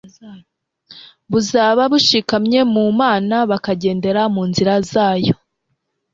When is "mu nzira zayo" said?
4.33-5.35